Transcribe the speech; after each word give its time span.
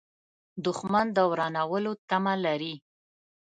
دښمن 0.65 1.07
د 1.17 1.17
ورانولو 1.31 1.91
تمه 2.09 2.33
لري 2.45 2.75